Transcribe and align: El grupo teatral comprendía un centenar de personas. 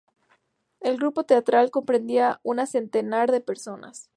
El 0.79 0.97
grupo 0.97 1.25
teatral 1.25 1.69
comprendía 1.69 2.39
un 2.41 2.65
centenar 2.65 3.29
de 3.29 3.39
personas. 3.39 4.09